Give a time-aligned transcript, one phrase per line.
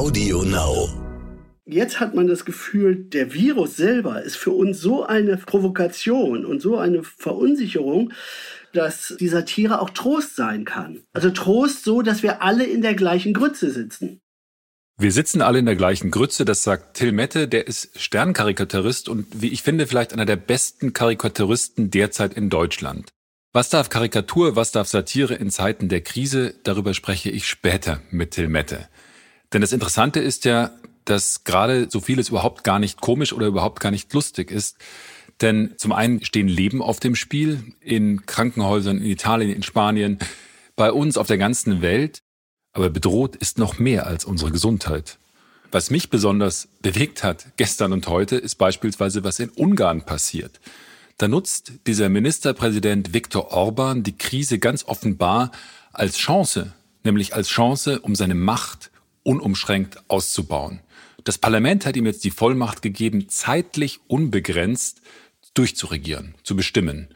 [0.00, 0.88] Audio Now.
[1.66, 6.62] Jetzt hat man das Gefühl, der Virus selber ist für uns so eine Provokation und
[6.62, 8.14] so eine Verunsicherung,
[8.72, 11.02] dass die Satire auch Trost sein kann.
[11.12, 14.22] Also Trost so, dass wir alle in der gleichen Grütze sitzen.
[14.98, 19.26] Wir sitzen alle in der gleichen Grütze, das sagt Till Mette, der ist Sternkarikaturist und
[19.42, 23.10] wie ich finde vielleicht einer der besten Karikaturisten derzeit in Deutschland.
[23.52, 28.30] Was darf Karikatur, was darf Satire in Zeiten der Krise, darüber spreche ich später mit
[28.30, 28.88] Till Mette.
[29.52, 30.70] Denn das Interessante ist ja,
[31.04, 34.76] dass gerade so vieles überhaupt gar nicht komisch oder überhaupt gar nicht lustig ist.
[35.40, 40.18] Denn zum einen stehen Leben auf dem Spiel in Krankenhäusern in Italien, in Spanien,
[40.76, 42.22] bei uns auf der ganzen Welt.
[42.72, 45.18] Aber bedroht ist noch mehr als unsere Gesundheit.
[45.72, 50.60] Was mich besonders bewegt hat gestern und heute, ist beispielsweise, was in Ungarn passiert.
[51.16, 55.52] Da nutzt dieser Ministerpräsident Viktor Orban die Krise ganz offenbar
[55.92, 56.72] als Chance,
[57.04, 58.89] nämlich als Chance, um seine Macht
[59.22, 60.80] unumschränkt auszubauen.
[61.24, 65.02] Das Parlament hat ihm jetzt die Vollmacht gegeben, zeitlich unbegrenzt
[65.54, 67.08] durchzuregieren, zu bestimmen.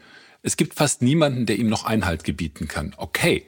[0.43, 2.93] Es gibt fast niemanden, der ihm noch Einhalt gebieten kann.
[2.97, 3.45] Okay,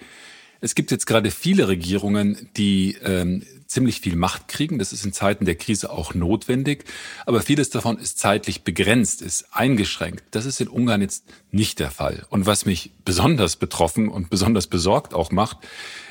[0.61, 4.79] es gibt jetzt gerade viele Regierungen, die ähm, ziemlich viel Macht kriegen.
[4.79, 6.85] Das ist in Zeiten der Krise auch notwendig.
[7.25, 10.23] Aber vieles davon ist zeitlich begrenzt, ist eingeschränkt.
[10.31, 12.25] Das ist in Ungarn jetzt nicht der Fall.
[12.29, 15.57] Und was mich besonders betroffen und besonders besorgt auch macht,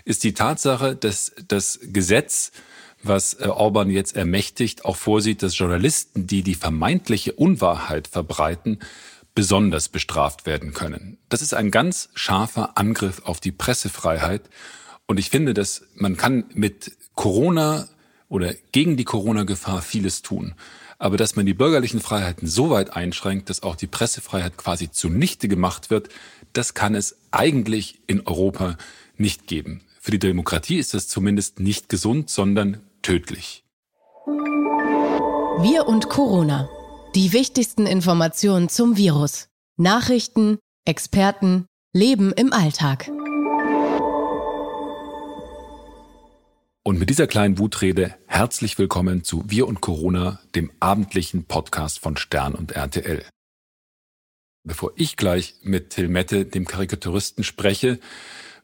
[0.05, 2.52] ist die Tatsache, dass das Gesetz,
[3.02, 8.78] was äh, Orban jetzt ermächtigt, auch vorsieht, dass Journalisten, die die vermeintliche Unwahrheit verbreiten,
[9.37, 11.19] besonders bestraft werden können.
[11.29, 14.42] Das ist ein ganz scharfer Angriff auf die Pressefreiheit.
[15.06, 17.87] Und ich finde, dass man kann mit Corona
[18.29, 20.55] oder gegen die Corona-Gefahr vieles tun.
[20.98, 25.48] Aber dass man die bürgerlichen Freiheiten so weit einschränkt, dass auch die Pressefreiheit quasi zunichte
[25.48, 26.09] gemacht wird,
[26.55, 28.79] das kann es eigentlich in Europa
[29.19, 29.83] nicht geben.
[30.01, 33.64] Für die Demokratie ist das zumindest nicht gesund, sondern tödlich.
[35.61, 36.70] Wir und Corona.
[37.17, 39.48] Die wichtigsten Informationen zum Virus.
[39.79, 41.64] Nachrichten, Experten,
[41.95, 43.08] Leben im Alltag.
[46.83, 52.18] Und mit dieser kleinen Wutrede herzlich willkommen zu Wir und Corona, dem abendlichen Podcast von
[52.18, 53.24] Stern und RTL.
[54.64, 57.98] Bevor ich gleich mit Till Mette, dem Karikaturisten, spreche,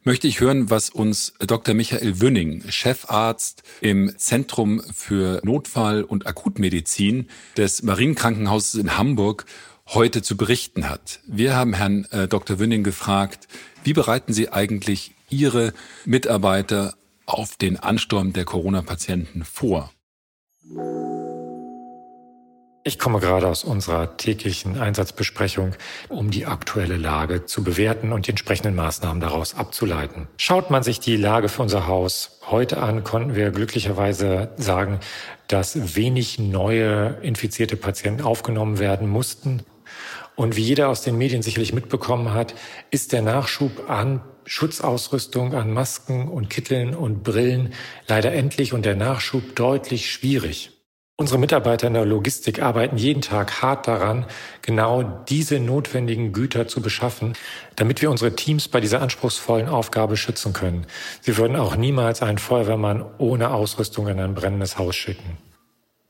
[0.04, 1.74] möchte ich hören, was uns Dr.
[1.74, 9.46] Michael Wünning, Chefarzt im Zentrum für Notfall- und Akutmedizin des Marienkrankenhauses in Hamburg,
[9.88, 11.20] heute zu berichten hat.
[11.26, 12.58] Wir haben Herrn äh, Dr.
[12.58, 13.48] Wünning gefragt,
[13.84, 15.72] wie bereiten Sie eigentlich Ihre
[16.04, 16.94] Mitarbeiter
[17.26, 19.90] auf den Ansturm der Corona-Patienten vor?
[22.84, 25.76] Ich komme gerade aus unserer täglichen Einsatzbesprechung,
[26.08, 30.26] um die aktuelle Lage zu bewerten und die entsprechenden Maßnahmen daraus abzuleiten.
[30.36, 34.98] Schaut man sich die Lage für unser Haus heute an, konnten wir glücklicherweise sagen,
[35.46, 39.62] dass wenig neue infizierte Patienten aufgenommen werden mussten.
[40.34, 42.56] Und wie jeder aus den Medien sicherlich mitbekommen hat,
[42.90, 47.74] ist der Nachschub an Schutzausrüstung, an Masken und Kitteln und Brillen
[48.08, 50.71] leider endlich und der Nachschub deutlich schwierig.
[51.16, 54.26] Unsere Mitarbeiter in der Logistik arbeiten jeden Tag hart daran,
[54.62, 57.34] genau diese notwendigen Güter zu beschaffen,
[57.76, 60.86] damit wir unsere Teams bei dieser anspruchsvollen Aufgabe schützen können.
[61.20, 65.36] Sie würden auch niemals einen Feuerwehrmann ohne Ausrüstung in ein brennendes Haus schicken.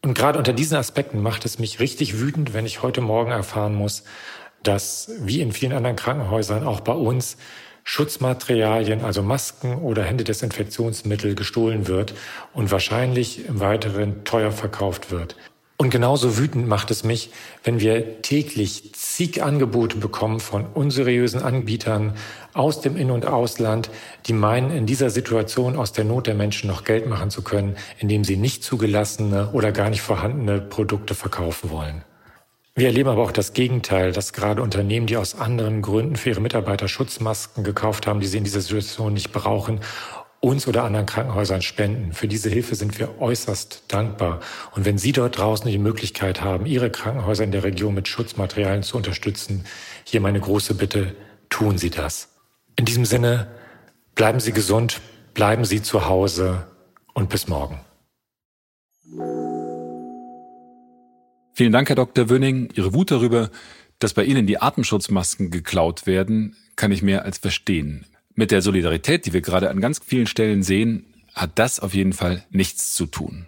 [0.04, 3.74] Und gerade unter diesen Aspekten macht es mich richtig wütend, wenn ich heute Morgen erfahren
[3.74, 4.04] muss,
[4.62, 7.36] dass wie in vielen anderen Krankenhäusern auch bei uns
[7.84, 12.14] Schutzmaterialien, also Masken oder Händedesinfektionsmittel gestohlen wird
[12.52, 15.36] und wahrscheinlich im Weiteren teuer verkauft wird.
[15.82, 17.30] Und genauso wütend macht es mich,
[17.64, 22.14] wenn wir täglich zig Angebote bekommen von unseriösen Anbietern
[22.54, 23.90] aus dem In- und Ausland,
[24.26, 27.74] die meinen, in dieser Situation aus der Not der Menschen noch Geld machen zu können,
[27.98, 32.04] indem sie nicht zugelassene oder gar nicht vorhandene Produkte verkaufen wollen.
[32.74, 36.40] Wir erleben aber auch das Gegenteil, dass gerade Unternehmen, die aus anderen Gründen für ihre
[36.40, 39.80] Mitarbeiter Schutzmasken gekauft haben, die sie in dieser Situation nicht brauchen,
[40.40, 42.12] uns oder anderen Krankenhäusern spenden.
[42.12, 44.40] Für diese Hilfe sind wir äußerst dankbar.
[44.74, 48.82] Und wenn Sie dort draußen die Möglichkeit haben, Ihre Krankenhäuser in der Region mit Schutzmaterialien
[48.82, 49.64] zu unterstützen,
[50.04, 51.14] hier meine große Bitte,
[51.48, 52.30] tun Sie das.
[52.74, 53.46] In diesem Sinne,
[54.16, 55.00] bleiben Sie gesund,
[55.32, 56.66] bleiben Sie zu Hause
[57.14, 57.78] und bis morgen.
[61.62, 62.28] Vielen Dank, Herr Dr.
[62.28, 62.70] Wöning.
[62.74, 63.48] Ihre Wut darüber,
[64.00, 68.04] dass bei Ihnen die Atemschutzmasken geklaut werden, kann ich mehr als verstehen.
[68.34, 72.14] Mit der Solidarität, die wir gerade an ganz vielen Stellen sehen, hat das auf jeden
[72.14, 73.46] Fall nichts zu tun.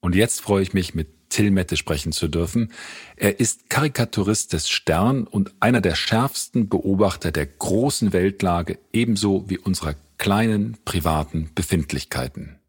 [0.00, 2.72] Und jetzt freue ich mich, mit Till Mette sprechen zu dürfen.
[3.16, 9.58] Er ist Karikaturist des Stern und einer der schärfsten Beobachter der großen Weltlage, ebenso wie
[9.58, 12.61] unserer kleinen privaten Befindlichkeiten.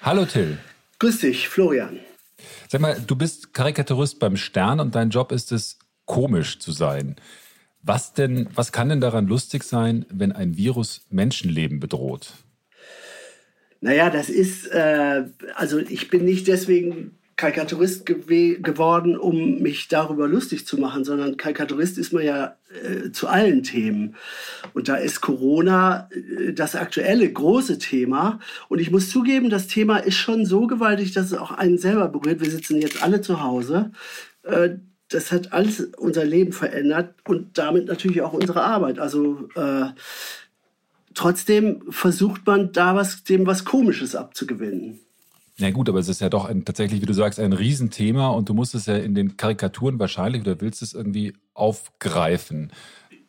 [0.00, 0.58] Hallo Till.
[1.00, 1.98] Grüß dich, Florian.
[2.68, 7.16] Sag mal, du bist Karikaturist beim Stern und dein Job ist es, komisch zu sein.
[7.82, 12.32] Was denn, was kann denn daran lustig sein, wenn ein Virus Menschenleben bedroht?
[13.80, 15.24] Naja, das ist, äh,
[15.54, 21.36] also ich bin nicht deswegen Karikaturist gew geworden, um mich darüber lustig zu machen, sondern
[21.36, 24.16] Karikaturist ist man ja äh, zu allen Themen.
[24.74, 28.40] Und da ist Corona äh, das aktuelle große Thema.
[28.68, 32.08] Und ich muss zugeben, das Thema ist schon so gewaltig, dass es auch einen selber
[32.08, 32.40] berührt.
[32.40, 33.92] Wir sitzen jetzt alle zu Hause.
[34.42, 34.70] Äh,
[35.08, 38.98] das hat alles unser Leben verändert und damit natürlich auch unsere Arbeit.
[38.98, 39.90] Also äh,
[41.14, 44.98] trotzdem versucht man da was, dem was Komisches abzugewinnen.
[45.60, 48.48] Na gut, aber es ist ja doch ein, tatsächlich, wie du sagst, ein Riesenthema und
[48.48, 52.70] du musst es ja in den Karikaturen wahrscheinlich oder willst es irgendwie aufgreifen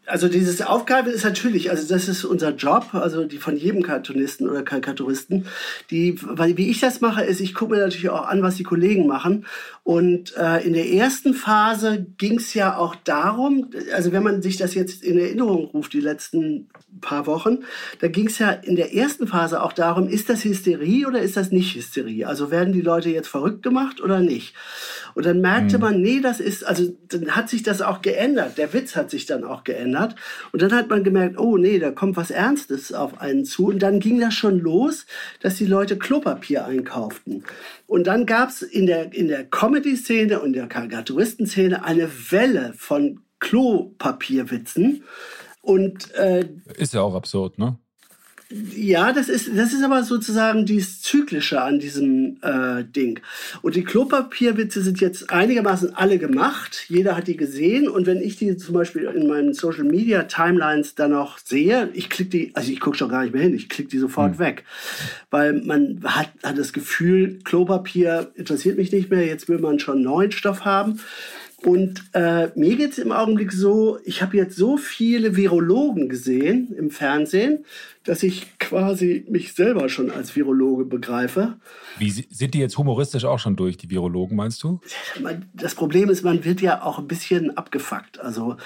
[0.09, 4.49] also dieses Aufgreifen ist natürlich, also das ist unser Job, also die von jedem Cartoonisten
[4.49, 5.45] oder Karikaturisten.
[5.91, 8.63] Die, weil wie ich das mache, ist, ich gucke mir natürlich auch an, was die
[8.63, 9.45] Kollegen machen.
[9.83, 14.57] Und äh, in der ersten Phase ging es ja auch darum, also wenn man sich
[14.57, 16.69] das jetzt in Erinnerung ruft, die letzten
[17.01, 17.59] paar Wochen,
[17.99, 21.37] da ging es ja in der ersten Phase auch darum, ist das Hysterie oder ist
[21.37, 22.25] das nicht Hysterie?
[22.25, 24.53] Also werden die Leute jetzt verrückt gemacht oder nicht?
[25.15, 25.83] Und dann merkte mhm.
[25.83, 28.57] man, nee, das ist, also dann hat sich das auch geändert.
[28.57, 30.15] Der Witz hat sich dann auch geändert.
[30.51, 33.67] Und dann hat man gemerkt, oh nee, da kommt was Ernstes auf einen zu.
[33.67, 35.05] Und dann ging das schon los,
[35.41, 37.43] dass die Leute Klopapier einkauften.
[37.87, 43.21] Und dann gab es in der, in der Comedy-Szene und der Karikaturisten-Szene eine Welle von
[43.39, 45.03] Klopapierwitzen.
[45.61, 46.47] Und, äh,
[46.77, 47.77] ist ja auch absurd, ne?
[48.51, 53.19] Ja, das ist, das ist aber sozusagen dieses Zyklische an diesem äh, Ding.
[53.61, 56.85] Und die Klopapierwitze sind jetzt einigermaßen alle gemacht.
[56.87, 57.87] Jeder hat die gesehen.
[57.87, 62.09] Und wenn ich die zum Beispiel in meinen Social Media Timelines dann noch sehe, ich
[62.09, 64.39] klicke die, also ich gucke schon gar nicht mehr hin, ich klicke die sofort mhm.
[64.39, 64.63] weg.
[65.29, 70.01] Weil man hat, hat das Gefühl, Klopapier interessiert mich nicht mehr, jetzt will man schon
[70.01, 70.99] neuen Stoff haben.
[71.63, 76.73] Und äh, mir geht es im Augenblick so, ich habe jetzt so viele Virologen gesehen
[76.77, 77.65] im Fernsehen,
[78.05, 81.57] dass ich quasi mich selber schon als Virologe begreife.
[81.97, 84.79] Wie sind die jetzt humoristisch auch schon durch, die Virologen, meinst du?
[85.53, 88.19] Das Problem ist, man wird ja auch ein bisschen abgefuckt.
[88.19, 88.57] Also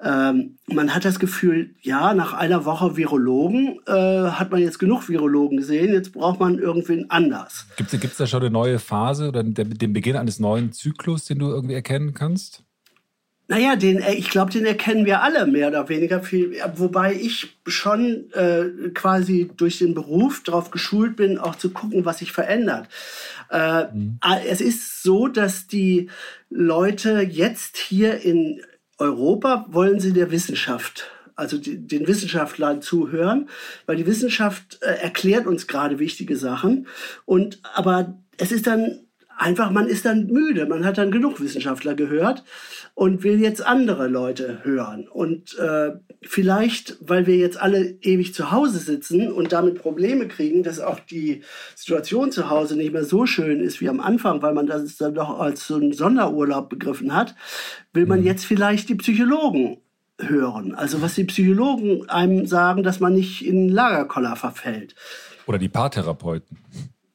[0.00, 5.08] ähm, man hat das Gefühl, ja, nach einer Woche Virologen äh, hat man jetzt genug
[5.08, 7.66] Virologen gesehen, jetzt braucht man irgendwen anders.
[7.76, 11.48] Gibt es da schon eine neue Phase oder den Beginn eines neuen Zyklus, den du
[11.48, 12.64] irgendwie erkennen kannst?
[13.46, 16.56] Naja, den, äh, ich glaube, den erkennen wir alle mehr oder weniger viel.
[16.76, 22.18] Wobei ich schon äh, quasi durch den Beruf darauf geschult bin, auch zu gucken, was
[22.18, 22.88] sich verändert.
[23.50, 24.18] Äh, mhm.
[24.46, 26.08] Es ist so, dass die
[26.48, 28.62] Leute jetzt hier in
[28.98, 33.48] Europa wollen sie der Wissenschaft also den Wissenschaftlern zuhören,
[33.86, 36.86] weil die Wissenschaft äh, erklärt uns gerade wichtige Sachen.
[37.24, 39.00] Und aber es ist dann
[39.36, 40.66] einfach, man ist dann müde.
[40.66, 42.44] Man hat dann genug Wissenschaftler gehört
[42.94, 45.08] und will jetzt andere Leute hören.
[45.08, 45.92] Und äh,
[46.22, 51.00] vielleicht, weil wir jetzt alle ewig zu Hause sitzen und damit Probleme kriegen, dass auch
[51.00, 51.42] die
[51.74, 55.14] Situation zu Hause nicht mehr so schön ist wie am Anfang, weil man das dann
[55.14, 57.34] doch als so einen Sonderurlaub begriffen hat,
[57.92, 58.26] will man mhm.
[58.26, 59.78] jetzt vielleicht die Psychologen
[60.20, 60.74] hören.
[60.74, 64.94] Also was die Psychologen einem sagen, dass man nicht in Lagerkoller verfällt.
[65.46, 66.58] Oder die Paartherapeuten.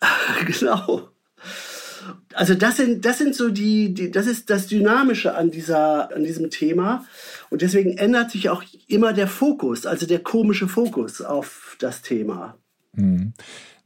[0.46, 1.10] genau
[2.34, 6.24] also das sind, das sind so die, die, das ist das Dynamische an dieser, an
[6.24, 7.06] diesem Thema.
[7.50, 12.56] Und deswegen ändert sich auch immer der Fokus, also der komische Fokus auf das Thema.
[12.96, 13.34] Hm.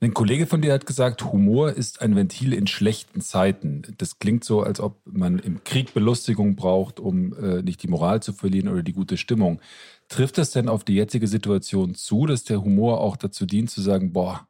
[0.03, 3.83] Ein Kollege von dir hat gesagt, Humor ist ein Ventil in schlechten Zeiten.
[3.99, 8.21] Das klingt so, als ob man im Krieg Belustigung braucht, um äh, nicht die Moral
[8.21, 9.61] zu verlieren oder die gute Stimmung.
[10.09, 13.81] Trifft das denn auf die jetzige Situation zu, dass der Humor auch dazu dient, zu
[13.81, 14.45] sagen, boah,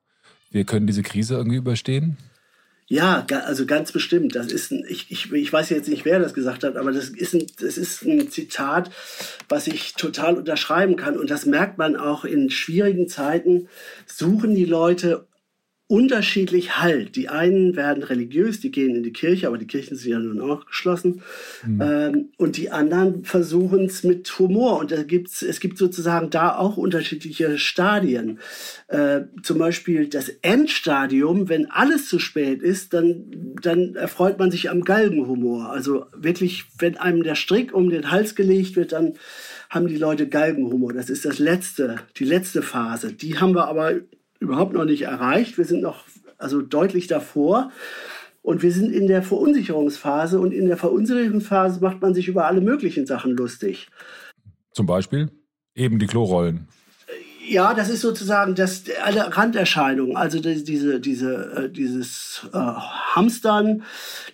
[0.49, 2.17] wir können diese Krise irgendwie überstehen?
[2.87, 4.35] Ja, also ganz bestimmt.
[4.35, 7.09] Das ist ein, ich, ich, ich weiß jetzt nicht, wer das gesagt hat, aber das
[7.09, 8.91] ist, ein, das ist ein Zitat,
[9.47, 11.17] was ich total unterschreiben kann.
[11.17, 13.69] Und das merkt man auch in schwierigen Zeiten,
[14.05, 15.25] suchen die Leute
[15.93, 17.15] unterschiedlich Halt.
[17.15, 20.41] Die einen werden religiös, die gehen in die Kirche, aber die Kirchen sind ja nun
[20.41, 21.21] auch geschlossen.
[21.63, 21.81] Mhm.
[21.83, 24.79] Ähm, und die anderen versuchen es mit Humor.
[24.79, 28.39] Und da gibt's, es gibt sozusagen da auch unterschiedliche Stadien.
[28.88, 34.71] Äh, zum Beispiel das Endstadium, wenn alles zu spät ist, dann, dann erfreut man sich
[34.71, 35.69] am Galgenhumor.
[35.69, 39.13] Also wirklich, wenn einem der Strick um den Hals gelegt wird, dann
[39.69, 40.91] haben die Leute Galgenhumor.
[40.91, 43.13] Das ist das letzte, die letzte Phase.
[43.13, 44.01] Die haben wir aber
[44.43, 45.57] überhaupt noch nicht erreicht.
[45.57, 46.03] Wir sind noch
[46.38, 47.71] also deutlich davor.
[48.41, 52.59] Und wir sind in der Verunsicherungsphase und in der Verunsicherungsphase macht man sich über alle
[52.59, 53.88] möglichen Sachen lustig.
[54.73, 55.31] Zum Beispiel
[55.75, 56.67] eben die Klorollen.
[57.47, 60.17] Ja, das ist sozusagen das, alle Randerscheinungen.
[60.17, 63.83] Also diese, diese, äh, dieses äh, Hamstern.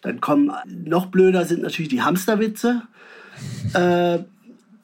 [0.02, 2.84] Dann kommen noch blöder sind natürlich die Hamsterwitze.
[3.74, 4.20] Äh,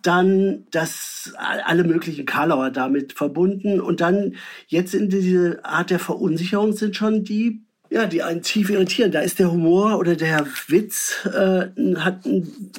[0.06, 4.36] dann das alle möglichen Karlauer damit verbunden und dann
[4.68, 9.12] jetzt in diese Art der Verunsicherung sind schon die ja, die einen tief irritieren.
[9.12, 12.72] Da ist der Humor oder der Witz äh, hat ein,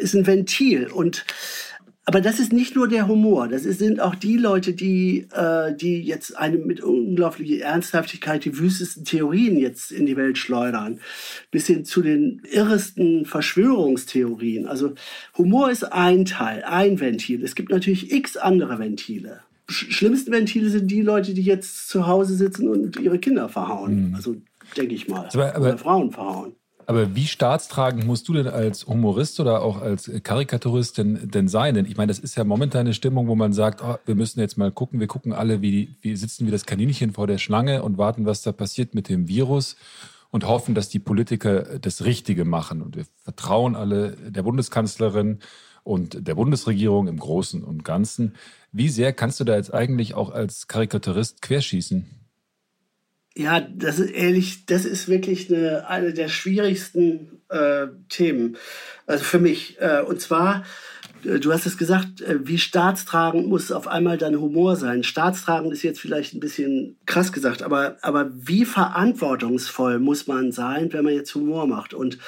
[0.00, 1.24] ist ein Ventil und
[2.04, 6.02] aber das ist nicht nur der Humor, das sind auch die Leute, die, äh, die
[6.02, 10.98] jetzt eine mit unglaublicher Ernsthaftigkeit die wüstesten Theorien jetzt in die Welt schleudern,
[11.52, 14.66] bis hin zu den irresten Verschwörungstheorien.
[14.66, 14.94] Also
[15.38, 17.44] Humor ist ein Teil, ein Ventil.
[17.44, 19.40] Es gibt natürlich x andere Ventile.
[19.68, 24.08] Schlimmsten Ventile sind die Leute, die jetzt zu Hause sitzen und ihre Kinder verhauen.
[24.08, 24.14] Mhm.
[24.16, 24.36] Also
[24.76, 25.28] denke ich mal.
[25.32, 26.56] Aber, aber, Oder Frauen verhauen.
[26.86, 31.74] Aber wie staatstragend musst du denn als Humorist oder auch als Karikaturist denn, denn sein?
[31.74, 34.40] Denn ich meine, das ist ja momentan eine Stimmung, wo man sagt, oh, wir müssen
[34.40, 37.82] jetzt mal gucken, wir gucken alle, wie, wie sitzen wie das Kaninchen vor der Schlange
[37.82, 39.76] und warten, was da passiert mit dem Virus
[40.30, 42.82] und hoffen, dass die Politiker das Richtige machen.
[42.82, 45.38] Und wir vertrauen alle der Bundeskanzlerin
[45.84, 48.34] und der Bundesregierung im Großen und Ganzen.
[48.72, 52.21] Wie sehr kannst du da jetzt eigentlich auch als Karikaturist querschießen?
[53.34, 58.56] Ja, das ist ehrlich, das ist wirklich eine, eine der schwierigsten äh, Themen.
[59.06, 59.80] Also für mich.
[59.80, 60.64] Äh, und zwar,
[61.24, 65.02] äh, du hast es gesagt, äh, wie staatstragend muss auf einmal dein Humor sein.
[65.02, 70.92] Staatstragend ist jetzt vielleicht ein bisschen krass gesagt, aber, aber wie verantwortungsvoll muss man sein,
[70.92, 71.94] wenn man jetzt Humor macht?
[71.94, 72.18] Und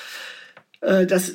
[0.80, 1.32] äh, das,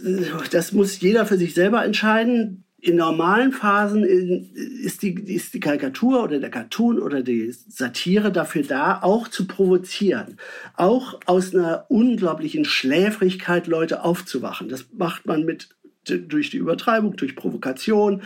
[0.52, 6.24] das muss jeder für sich selber entscheiden in normalen Phasen ist die, ist die Karikatur
[6.24, 10.38] oder der Cartoon oder die Satire dafür da, auch zu provozieren,
[10.76, 14.70] auch aus einer unglaublichen Schläfrigkeit Leute aufzuwachen.
[14.70, 15.70] Das macht man mit
[16.06, 18.22] durch die Übertreibung, durch Provokation.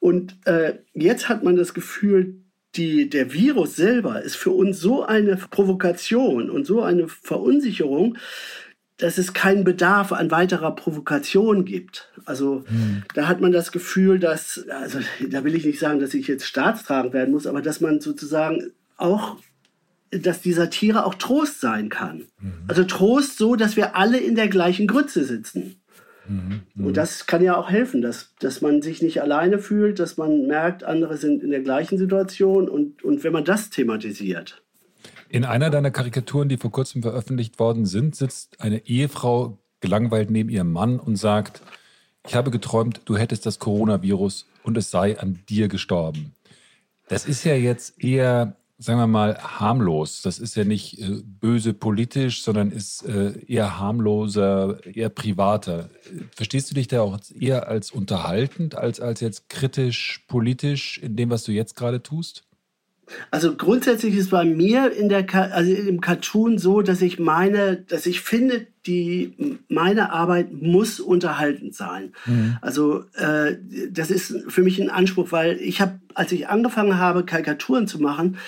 [0.00, 2.42] Und äh, jetzt hat man das Gefühl,
[2.74, 8.16] die, der Virus selber ist für uns so eine Provokation und so eine Verunsicherung,
[9.02, 12.08] dass es keinen Bedarf an weiterer Provokation gibt.
[12.24, 13.02] Also hm.
[13.14, 16.46] da hat man das Gefühl, dass, also da will ich nicht sagen, dass ich jetzt
[16.46, 19.38] staatstragend werden muss, aber dass man sozusagen auch,
[20.12, 22.26] dass die Satire auch Trost sein kann.
[22.38, 22.52] Mhm.
[22.68, 25.80] Also Trost so, dass wir alle in der gleichen Grütze sitzen.
[26.28, 26.60] Mhm.
[26.74, 26.86] Mhm.
[26.86, 30.46] Und das kann ja auch helfen, dass, dass man sich nicht alleine fühlt, dass man
[30.46, 34.62] merkt, andere sind in der gleichen Situation und, und wenn man das thematisiert.
[35.32, 40.50] In einer deiner Karikaturen, die vor kurzem veröffentlicht worden sind, sitzt eine Ehefrau gelangweilt neben
[40.50, 41.62] ihrem Mann und sagt,
[42.28, 46.34] ich habe geträumt, du hättest das Coronavirus und es sei an dir gestorben.
[47.08, 50.20] Das ist ja jetzt eher, sagen wir mal, harmlos.
[50.20, 55.88] Das ist ja nicht äh, böse politisch, sondern ist äh, eher harmloser, eher privater.
[56.36, 61.30] Verstehst du dich da auch eher als unterhaltend, als als jetzt kritisch, politisch in dem,
[61.30, 62.44] was du jetzt gerade tust?
[63.30, 68.06] Also grundsätzlich ist bei mir in der, also im Cartoon so, dass ich meine, dass
[68.06, 72.12] ich finde, die meine Arbeit muss unterhaltend sein.
[72.26, 72.58] Mhm.
[72.60, 73.56] Also äh,
[73.90, 78.00] das ist für mich ein Anspruch, weil ich habe, als ich angefangen habe, Karikaturen zu
[78.00, 78.38] machen,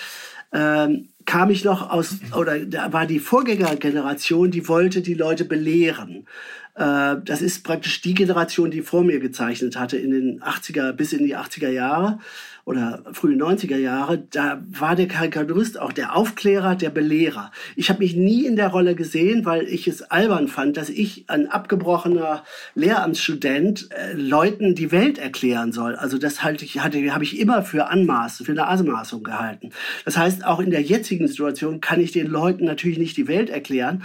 [0.51, 0.89] äh,
[1.25, 6.27] kam ich noch aus, oder da war die Vorgängergeneration, die wollte die Leute belehren.
[6.75, 11.13] Äh, das ist praktisch die Generation, die vor mir gezeichnet hatte in den 80er bis
[11.13, 12.19] in die 80er Jahre
[12.65, 17.53] oder frühe 90er Jahre, da war der Karikaturist auch der Aufklärer, der Belehrer.
[17.77, 21.25] Ich habe mich nie in der Rolle gesehen, weil ich es albern fand, dass ich,
[21.29, 22.43] ein abgebrochener
[22.75, 25.95] Lehramtsstudent, äh, Leuten die Welt erklären soll.
[25.95, 29.71] Also das halte ich, hatte, habe ich immer für Anmaßen, für eine Anmaßung gehalten.
[30.07, 33.51] Das heißt, auch in der jetzigen Situation kann ich den Leuten natürlich nicht die Welt
[33.51, 34.05] erklären,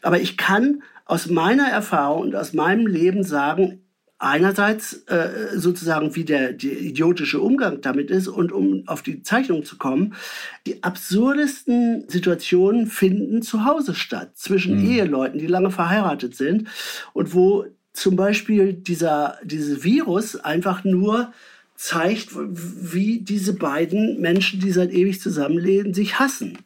[0.00, 3.80] aber ich kann aus meiner Erfahrung und aus meinem Leben sagen,
[4.18, 9.64] einerseits äh, sozusagen wie der, der idiotische Umgang damit ist und um auf die Zeichnung
[9.64, 10.14] zu kommen,
[10.66, 14.90] die absurdesten Situationen finden zu Hause statt zwischen mhm.
[14.90, 16.68] Eheleuten, die lange verheiratet sind
[17.14, 21.32] und wo zum Beispiel dieser dieses Virus einfach nur
[21.74, 26.58] zeigt, wie diese beiden Menschen, die seit ewig zusammenleben, sich hassen.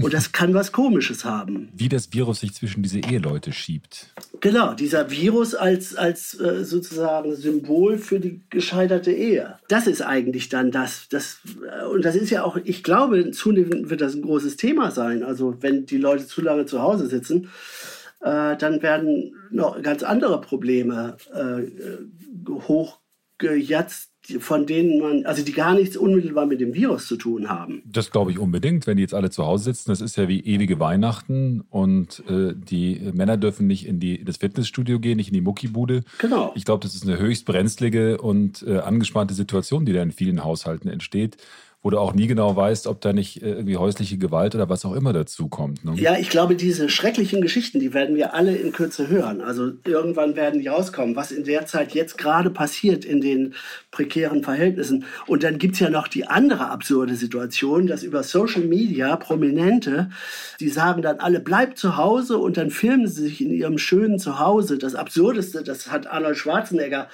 [0.00, 1.68] Und das kann was Komisches haben.
[1.74, 4.08] Wie das Virus sich zwischen diese Eheleute schiebt.
[4.40, 9.58] Genau, dieser Virus als, als äh, sozusagen Symbol für die gescheiterte Ehe.
[9.68, 11.38] Das ist eigentlich dann das, das.
[11.66, 15.22] Äh, und das ist ja auch, ich glaube, zunehmend wird das ein großes Thema sein.
[15.22, 17.48] Also wenn die Leute zu lange zu Hause sitzen,
[18.20, 21.62] äh, dann werden noch ganz andere Probleme äh,
[22.50, 27.82] hochgejatzt von denen man, also die gar nichts unmittelbar mit dem Virus zu tun haben.
[27.84, 29.90] Das glaube ich unbedingt, wenn die jetzt alle zu Hause sitzen.
[29.90, 34.38] Das ist ja wie ewige Weihnachten und äh, die Männer dürfen nicht in, die, das
[34.38, 36.04] Fitnessstudio gehen, nicht in die Muckibude.
[36.18, 36.52] Genau.
[36.54, 40.44] Ich glaube, das ist eine höchst brenzlige und äh, angespannte Situation, die da in vielen
[40.44, 41.36] Haushalten entsteht,
[41.84, 44.86] wo du auch nie genau weißt, ob da nicht äh, irgendwie häusliche Gewalt oder was
[44.86, 45.84] auch immer dazu kommt.
[45.84, 45.92] Ne?
[45.96, 49.42] Ja, ich glaube, diese schrecklichen Geschichten, die werden wir alle in Kürze hören.
[49.42, 53.52] Also irgendwann werden die rauskommen, was in der Zeit jetzt gerade passiert in den
[53.90, 55.04] prekären Verhältnissen.
[55.26, 60.08] Und dann gibt es ja noch die andere absurde Situation, dass über Social Media Prominente,
[60.60, 64.18] die sagen dann alle, bleibt zu Hause und dann filmen sie sich in ihrem schönen
[64.18, 64.78] Zuhause.
[64.78, 67.08] Das Absurdeste, das hat Arnold Schwarzenegger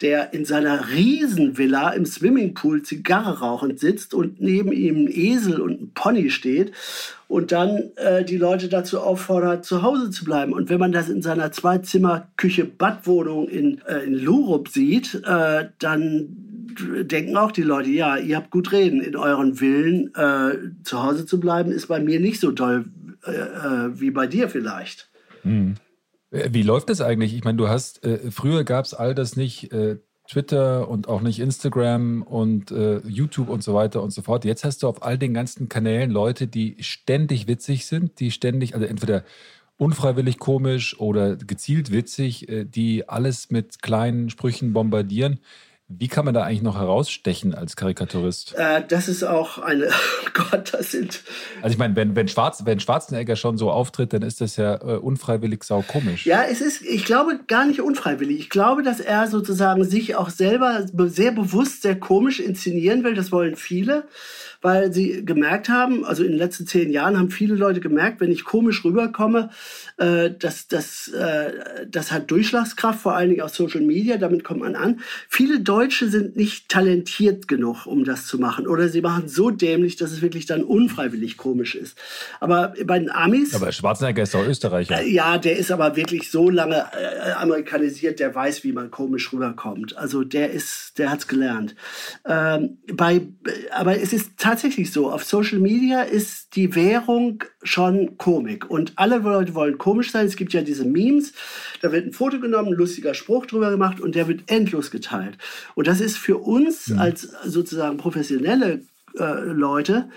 [0.00, 5.80] der in seiner Riesenvilla im Swimmingpool Zigarre rauchend sitzt und neben ihm ein Esel und
[5.80, 6.72] ein Pony steht
[7.28, 10.52] und dann äh, die Leute dazu auffordert, zu Hause zu bleiben.
[10.52, 16.36] Und wenn man das in seiner Zweizimmer-Küche-Badwohnung in, äh, in Lurup sieht, äh, dann
[16.78, 19.00] denken auch die Leute, ja, ihr habt gut reden.
[19.00, 22.86] In euren Villen äh, zu Hause zu bleiben, ist bei mir nicht so toll
[23.26, 25.08] äh, äh, wie bei dir vielleicht.
[25.42, 25.74] Hm.
[26.34, 27.34] Äh, wie läuft das eigentlich?
[27.34, 29.98] Ich meine, du hast, äh, früher gab es all das nicht, äh,
[30.28, 34.46] Twitter und auch nicht Instagram und äh, YouTube und so weiter und so fort.
[34.46, 38.74] Jetzt hast du auf all den ganzen Kanälen Leute, die ständig witzig sind, die ständig,
[38.74, 39.22] also entweder
[39.76, 45.40] unfreiwillig komisch oder gezielt witzig, äh, die alles mit kleinen Sprüchen bombardieren.
[45.88, 48.54] Wie kann man da eigentlich noch herausstechen als Karikaturist?
[48.56, 49.88] Äh, das ist auch eine,
[50.26, 51.22] oh Gott, das sind.
[51.60, 54.76] Also ich meine, wenn, wenn, Schwarz, wenn Schwarzenegger schon so auftritt, dann ist das ja
[54.76, 56.24] äh, unfreiwillig saukomisch.
[56.24, 58.38] Ja, es ist, ich glaube, gar nicht unfreiwillig.
[58.38, 63.14] Ich glaube, dass er sozusagen sich auch selber sehr bewusst, sehr komisch inszenieren will.
[63.14, 64.08] Das wollen viele
[64.64, 68.32] weil sie gemerkt haben, also in den letzten zehn Jahren haben viele Leute gemerkt, wenn
[68.32, 69.50] ich komisch rüberkomme,
[69.98, 74.60] äh, das, das, äh, das hat Durchschlagskraft, vor allen Dingen auf Social Media, damit kommt
[74.60, 75.00] man an.
[75.28, 78.66] Viele Deutsche sind nicht talentiert genug, um das zu machen.
[78.66, 81.98] Oder sie machen so dämlich, dass es wirklich dann unfreiwillig komisch ist.
[82.40, 83.54] Aber bei den Amis...
[83.54, 85.02] Aber Schwarzenegger ist doch Österreicher.
[85.02, 89.30] Äh, ja, der ist aber wirklich so lange äh, amerikanisiert, der weiß, wie man komisch
[89.30, 89.94] rüberkommt.
[89.98, 91.76] Also der ist, der hat's gelernt.
[92.26, 93.20] Ähm, bei,
[93.70, 95.10] aber es ist tatsächlich tatsächlich so.
[95.10, 98.70] Auf Social Media ist die Währung schon Komik.
[98.70, 100.26] Und alle Leute wollen komisch sein.
[100.26, 101.32] Es gibt ja diese Memes.
[101.82, 105.38] Da wird ein Foto genommen, ein lustiger Spruch drüber gemacht und der wird endlos geteilt.
[105.74, 107.00] Und das ist für uns mhm.
[107.00, 108.82] als sozusagen professionelle
[109.18, 110.08] äh, Leute,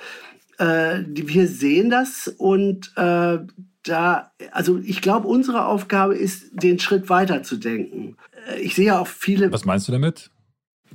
[0.60, 3.40] äh, die, wir sehen das und äh,
[3.84, 8.18] da, also ich glaube, unsere Aufgabe ist, den Schritt weiter zu denken.
[8.48, 9.52] Äh, ich sehe ja auch viele.
[9.52, 10.30] Was meinst du damit?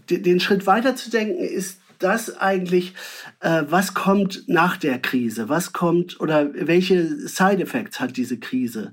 [0.08, 2.94] Den Schritt weiter zu denken ist das eigentlich,
[3.40, 5.48] äh, was kommt nach der Krise?
[5.48, 8.92] Was kommt oder welche Side-Effects hat diese Krise?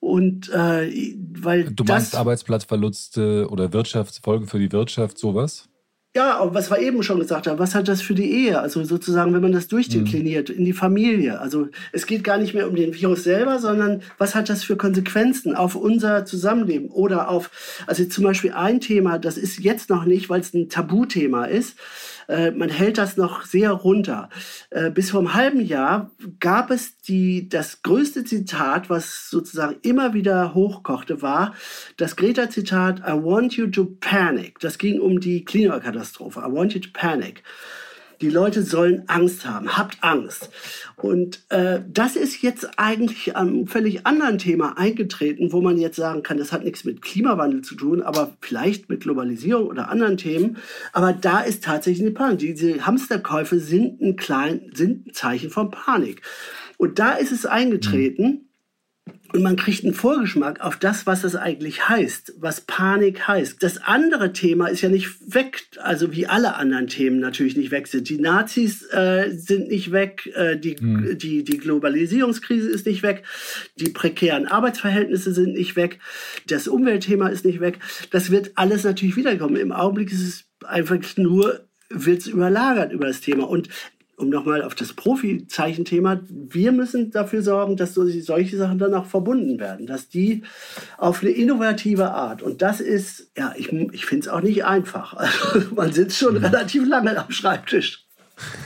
[0.00, 5.68] Und äh, weil du meinst Arbeitsplatzverluste oder Wirtschaftsfolgen für die Wirtschaft, sowas?
[6.14, 8.60] Ja, aber was wir eben schon gesagt haben, was hat das für die Ehe?
[8.60, 10.56] Also sozusagen, wenn man das durchdekliniert mhm.
[10.56, 11.40] in die Familie.
[11.40, 14.76] Also es geht gar nicht mehr um den Virus selber, sondern was hat das für
[14.76, 17.50] Konsequenzen auf unser Zusammenleben oder auf,
[17.86, 21.78] also zum Beispiel ein Thema, das ist jetzt noch nicht, weil es ein Tabuthema ist,
[22.52, 24.28] man hält das noch sehr runter.
[24.70, 30.14] Äh, bis vor einem halben Jahr gab es die, das größte Zitat, was sozusagen immer
[30.14, 31.54] wieder hochkochte, war
[31.96, 34.58] das Greta-Zitat I want you to panic.
[34.60, 36.40] Das ging um die Klimakatastrophe.
[36.40, 37.42] I want you to panic.
[38.22, 39.76] Die Leute sollen Angst haben.
[39.76, 40.48] Habt Angst.
[40.96, 46.22] Und äh, das ist jetzt eigentlich am völlig anderen Thema eingetreten, wo man jetzt sagen
[46.22, 50.58] kann, das hat nichts mit Klimawandel zu tun, aber vielleicht mit Globalisierung oder anderen Themen.
[50.92, 52.38] Aber da ist tatsächlich eine Panik.
[52.38, 56.22] Diese Hamsterkäufe sind ein klein, sind ein Zeichen von Panik.
[56.78, 58.51] Und da ist es eingetreten.
[59.32, 63.62] Und man kriegt einen Vorgeschmack auf das, was das eigentlich heißt, was Panik heißt.
[63.62, 67.86] Das andere Thema ist ja nicht weg, also wie alle anderen Themen natürlich nicht weg
[67.86, 68.08] sind.
[68.10, 71.16] Die Nazis äh, sind nicht weg, äh, die, mhm.
[71.16, 73.24] die, die Globalisierungskrise ist nicht weg,
[73.76, 75.98] die prekären Arbeitsverhältnisse sind nicht weg,
[76.46, 77.78] das Umweltthema ist nicht weg.
[78.10, 79.56] Das wird alles natürlich wiederkommen.
[79.56, 83.48] Im Augenblick ist es einfach nur wird es überlagert über das Thema.
[83.48, 83.68] Und
[84.16, 89.58] um nochmal auf das Profi-Zeichenthema, wir müssen dafür sorgen, dass solche Sachen dann auch verbunden
[89.58, 90.42] werden, dass die
[90.98, 95.14] auf eine innovative Art, und das ist, ja, ich, ich finde es auch nicht einfach.
[95.22, 96.44] Also, man sitzt schon mhm.
[96.44, 98.06] relativ lange am Schreibtisch.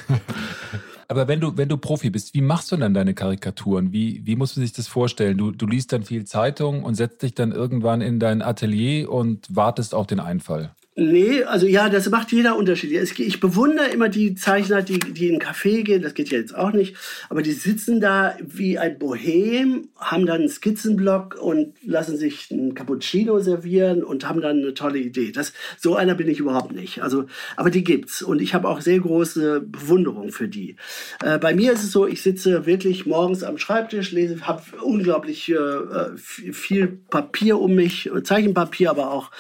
[1.09, 3.92] Aber wenn du, wenn du Profi bist, wie machst du dann deine Karikaturen?
[3.92, 5.38] Wie, wie musst du sich das vorstellen?
[5.38, 9.46] Du, du liest dann viel Zeitung und setzt dich dann irgendwann in dein Atelier und
[9.54, 10.74] wartest auf den Einfall.
[10.98, 13.20] Nee, also ja, das macht jeder unterschiedlich.
[13.20, 16.56] Ich bewundere immer die Zeichner, die, die in einen Café gehen, das geht ja jetzt
[16.56, 16.96] auch nicht,
[17.28, 22.74] aber die sitzen da wie ein Bohem, haben dann einen Skizzenblock und lassen sich einen
[22.74, 25.32] Cappuccino servieren und haben dann eine tolle Idee.
[25.32, 27.02] Das, so einer bin ich überhaupt nicht.
[27.02, 30.76] Also, aber die gibt's und ich habe auch sehr große Bewunderung für die.
[31.22, 35.52] Äh, bei mir ist es so, ich sitze wirklich morgens am Schreibtisch, lese, habe unglaublich
[35.52, 39.30] äh, viel Papier um mich, Zeichenpapier, aber auch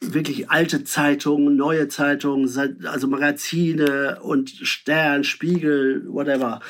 [0.00, 2.48] wirklich alte Zeitungen, neue Zeitungen,
[2.84, 6.60] also Magazine und Stern, Spiegel, whatever.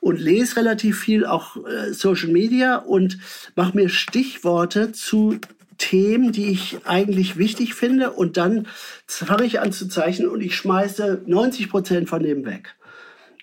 [0.00, 3.18] Und lese relativ viel auch äh, Social Media und
[3.56, 5.38] mache mir Stichworte zu
[5.78, 8.12] Themen, die ich eigentlich wichtig finde.
[8.12, 8.66] Und dann
[9.06, 12.74] fange ich an zu zeichnen und ich schmeiße 90 Prozent von dem weg.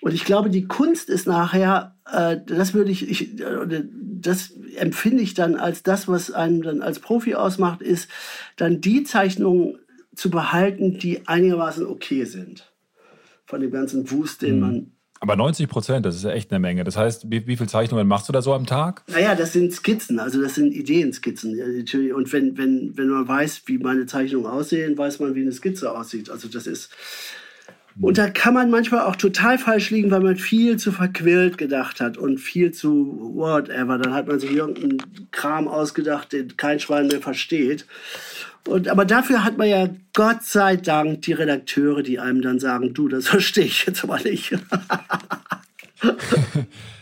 [0.02, 3.84] Und ich glaube, die Kunst ist nachher, äh, das würde ich, ich äh,
[4.20, 8.10] das empfinde ich dann als das, was einen dann als Profi ausmacht, ist
[8.56, 9.78] dann die Zeichnungen
[10.14, 12.72] zu behalten, die einigermaßen okay sind.
[13.46, 14.60] Von dem ganzen Wust, den mhm.
[14.60, 16.84] man aber 90 Prozent, das ist ja echt eine Menge.
[16.84, 19.02] Das heißt, wie, wie viele Zeichnungen machst du da so am Tag?
[19.08, 21.58] Naja, das sind Skizzen, also das sind Ideenskizzen.
[22.14, 25.90] Und wenn, wenn, wenn man weiß, wie meine Zeichnungen aussehen, weiß man, wie eine Skizze
[25.96, 26.28] aussieht.
[26.28, 26.90] Also das ist,
[28.00, 32.00] und da kann man manchmal auch total falsch liegen, weil man viel zu verquillt gedacht
[32.00, 33.96] hat und viel zu whatever.
[33.98, 34.98] Dann hat man sich irgendeinen
[35.30, 37.86] Kram ausgedacht, den kein Schwein mehr versteht.
[38.66, 42.92] Und, aber dafür hat man ja Gott sei Dank die Redakteure, die einem dann sagen,
[42.92, 44.52] du, das verstehe ich jetzt aber nicht.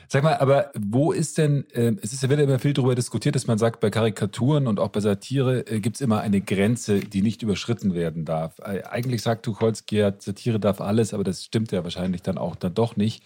[0.08, 3.34] Sag mal, aber wo ist denn, äh, es ist ja wieder immer viel darüber diskutiert,
[3.34, 7.00] dass man sagt, bei Karikaturen und auch bei Satire äh, gibt es immer eine Grenze,
[7.00, 8.58] die nicht überschritten werden darf.
[8.58, 12.56] Äh, eigentlich sagt Tucholsky ja, Satire darf alles, aber das stimmt ja wahrscheinlich dann auch
[12.56, 13.24] dann doch nicht.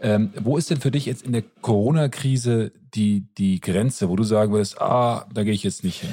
[0.00, 4.24] Ähm, wo ist denn für dich jetzt in der Corona-Krise die, die Grenze, wo du
[4.24, 6.10] sagen würdest, ah, da gehe ich jetzt nicht hin?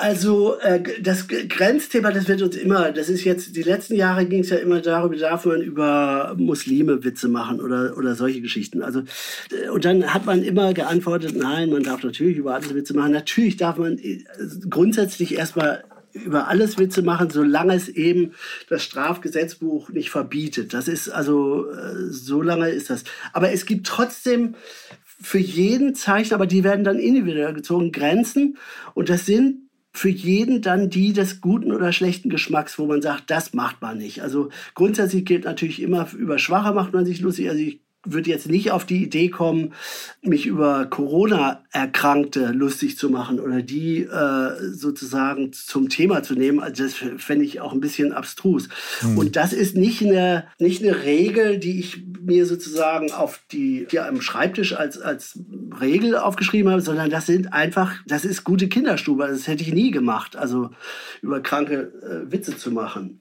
[0.00, 4.40] Also äh, das Grenzthema, das wird uns immer, das ist jetzt, die letzten Jahre ging
[4.40, 8.82] es ja immer darüber, darf man über Muslime Witze machen oder, oder solche Geschichten.
[8.82, 9.00] Also,
[9.50, 13.12] äh, und dann hat man immer geantwortet, nein, man darf natürlich über alles Witze machen.
[13.12, 14.24] Natürlich darf man äh,
[14.70, 15.84] grundsätzlich erstmal
[16.14, 18.32] über alles Witze machen, solange es eben
[18.70, 20.72] das Strafgesetzbuch nicht verbietet.
[20.72, 23.04] Das ist also, äh, so lange ist das.
[23.34, 24.54] Aber es gibt trotzdem
[25.20, 28.56] für jeden Zeichen, aber die werden dann individuell gezogen, Grenzen.
[28.94, 33.30] Und das sind für jeden dann die des guten oder schlechten Geschmacks, wo man sagt,
[33.30, 34.22] das macht man nicht.
[34.22, 37.48] Also grundsätzlich gilt natürlich immer, über Schwache macht man sich lustig.
[37.48, 39.74] Also ich würde jetzt nicht auf die Idee kommen,
[40.22, 46.60] mich über Corona-Erkrankte lustig zu machen oder die äh, sozusagen zum Thema zu nehmen.
[46.60, 48.68] Also das fände ich auch ein bisschen abstrus.
[49.02, 49.18] Mhm.
[49.18, 54.06] Und das ist nicht eine, nicht eine Regel, die ich mir sozusagen auf die, hier
[54.06, 55.38] am Schreibtisch als, als
[55.80, 59.26] Regel aufgeschrieben habe, sondern das sind einfach, das ist gute Kinderstube.
[59.26, 60.70] Das hätte ich nie gemacht, also
[61.20, 63.20] über kranke äh, Witze zu machen.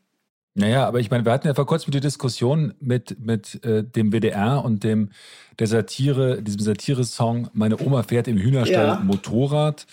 [0.60, 4.12] Naja, aber ich meine, wir hatten ja vor kurzem die Diskussion mit, mit äh, dem
[4.12, 5.12] WDR und dem
[5.58, 9.00] der Satire, diesem Satire-Song Meine Oma fährt im Hühnerstall ja.
[9.02, 9.86] Motorrad.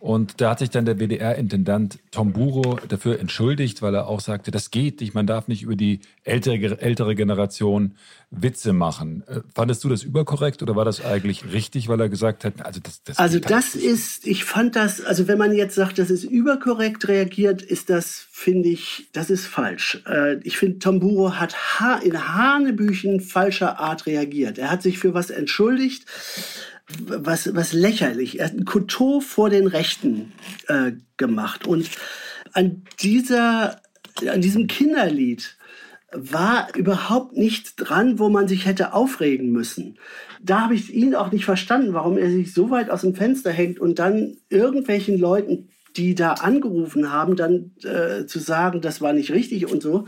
[0.00, 4.52] Und da hat sich dann der WDR-Intendant Tom Buro dafür entschuldigt, weil er auch sagte,
[4.52, 7.96] das geht nicht, man darf nicht über die ältere, ältere Generation
[8.30, 9.24] Witze machen.
[9.26, 12.78] Äh, fandest du das überkorrekt oder war das eigentlich richtig, weil er gesagt hat, also
[12.80, 16.24] das, das Also das ist, ich fand das, also wenn man jetzt sagt, das ist
[16.24, 20.02] überkorrekt reagiert, ist das, finde ich, das ist falsch.
[20.06, 21.56] Äh, ich finde, Tom Buro hat
[22.04, 24.58] in Hanebüchen falscher Art reagiert.
[24.58, 26.04] Er hat sich für was entschuldigt
[27.06, 28.38] was, was lächerlich.
[28.38, 30.32] Er hat ein Couteau vor den Rechten
[30.68, 31.66] äh, gemacht.
[31.66, 31.90] Und
[32.52, 33.80] an, dieser,
[34.26, 35.56] an diesem Kinderlied
[36.12, 39.98] war überhaupt nichts dran, wo man sich hätte aufregen müssen.
[40.40, 43.50] Da habe ich ihn auch nicht verstanden, warum er sich so weit aus dem Fenster
[43.50, 49.12] hängt und dann irgendwelchen Leuten die da angerufen haben, dann äh, zu sagen, das war
[49.12, 50.04] nicht richtig und so.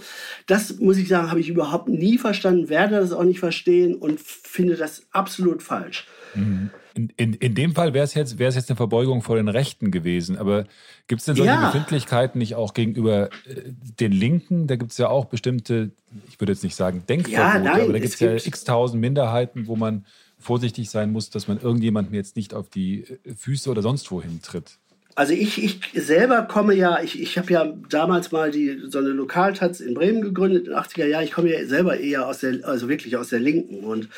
[0.47, 4.21] Das muss ich sagen, habe ich überhaupt nie verstanden, werde das auch nicht verstehen und
[4.21, 6.07] finde das absolut falsch.
[6.35, 6.71] Mhm.
[6.95, 10.37] In, in, in dem Fall wäre es jetzt, jetzt eine Verbeugung vor den Rechten gewesen.
[10.37, 10.65] Aber
[11.07, 11.67] gibt es denn solche ja.
[11.67, 14.67] Befindlichkeiten nicht auch gegenüber äh, den Linken?
[14.67, 15.91] Da gibt es ja auch bestimmte,
[16.29, 19.77] ich würde jetzt nicht sagen Denkverbote, ja, nein, aber da gibt's ja x-tausend Minderheiten, wo
[19.77, 20.05] man
[20.39, 24.43] vorsichtig sein muss, dass man irgendjemandem jetzt nicht auf die äh, Füße oder sonst wohin
[24.43, 24.79] tritt.
[25.17, 29.09] Also ich, ich selber komme ja, ich, ich habe ja damals mal die, so eine
[29.09, 31.25] Lokaltaz in Bremen gegründet, in den 80er Jahren.
[31.25, 33.85] Ich komme ja selber eher aus der, also wirklich aus der Linken.
[33.85, 34.09] Und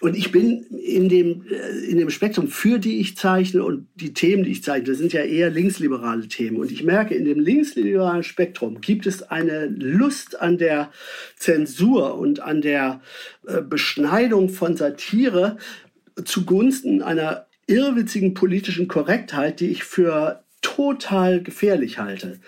[0.00, 4.12] und ich bin in dem, äh, in dem Spektrum, für die ich zeichne und die
[4.12, 6.58] Themen, die ich zeichne, das sind ja eher linksliberale Themen.
[6.58, 10.90] Und ich merke, in dem linksliberalen Spektrum gibt es eine Lust an der
[11.36, 13.00] Zensur und an der
[13.46, 15.56] äh, Beschneidung von Satire
[16.24, 22.38] zugunsten einer irrwitzigen politischen Korrektheit, die ich für total gefährlich halte.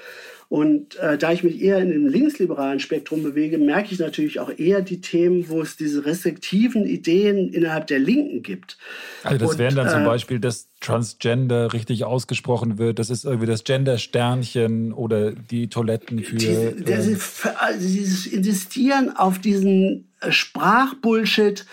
[0.50, 4.50] Und äh, da ich mich eher in dem linksliberalen Spektrum bewege, merke ich natürlich auch
[4.56, 8.78] eher die Themen, wo es diese restriktiven Ideen innerhalb der Linken gibt.
[9.24, 13.26] Also das Und, wären dann zum äh, Beispiel, dass Transgender richtig ausgesprochen wird, das ist
[13.26, 16.36] irgendwie das Gender-Sternchen oder die Toiletten für...
[16.36, 21.66] Diese, diese, äh, dieses Insistieren auf diesen äh, Sprachbullshit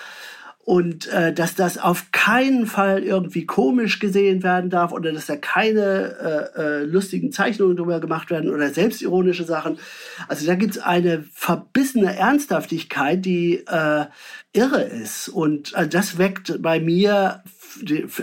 [0.65, 5.35] und äh, dass das auf keinen Fall irgendwie komisch gesehen werden darf oder dass da
[5.35, 9.77] keine äh, äh, lustigen Zeichnungen drüber gemacht werden oder selbstironische Sachen.
[10.27, 14.05] Also da gibt's eine verbissene Ernsthaftigkeit, die äh,
[14.53, 15.29] irre ist.
[15.29, 17.43] Und äh, das weckt bei mir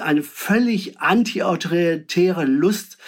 [0.01, 2.99] eine völlig anti-autoritäre Lust,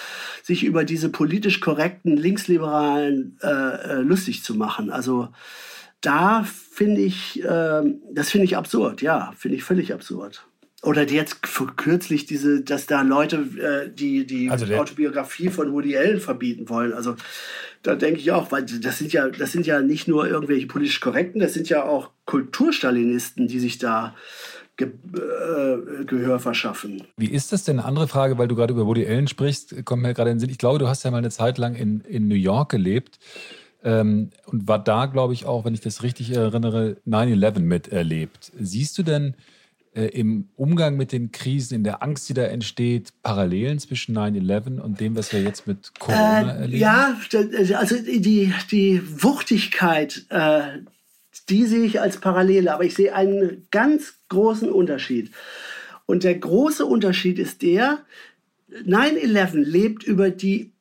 [0.44, 4.90] sich über diese politisch korrekten Linksliberalen äh, äh, lustig zu machen.
[4.90, 5.30] Also
[6.04, 10.46] da finde ich, äh, das finde ich absurd, ja, finde ich völlig absurd.
[10.82, 11.40] Oder jetzt
[11.76, 16.92] kürzlich diese, dass da Leute äh, die, die also Autobiografie von Woody Allen verbieten wollen.
[16.92, 17.16] Also
[17.82, 21.00] da denke ich auch, weil das sind ja, das sind ja nicht nur irgendwelche politisch
[21.00, 24.14] Korrekten, das sind ja auch Kulturstalinisten, die sich da
[24.76, 27.04] Ge äh, Gehör verschaffen.
[27.16, 27.78] Wie ist das denn?
[27.78, 30.40] Eine andere Frage, weil du gerade über Woody Allen sprichst, kommt mir gerade in den
[30.40, 30.50] Sinn.
[30.50, 33.18] Ich glaube, du hast ja mal eine Zeit lang in, in New York gelebt.
[33.84, 38.50] Ähm, und war da, glaube ich, auch, wenn ich das richtig erinnere, 9-11 miterlebt.
[38.58, 39.34] Siehst du denn
[39.94, 44.80] äh, im Umgang mit den Krisen, in der Angst, die da entsteht, Parallelen zwischen 9-11
[44.80, 46.80] und dem, was wir jetzt mit Corona äh, erleben?
[46.80, 47.16] Ja,
[47.76, 50.62] also die, die Wuchtigkeit, äh,
[51.48, 55.30] die sehe ich als Parallele, aber ich sehe einen ganz großen Unterschied.
[56.06, 58.00] Und der große Unterschied ist der,
[58.84, 60.73] 9-11 lebt über die